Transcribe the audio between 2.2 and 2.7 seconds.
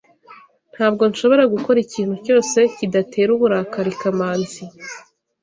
cyose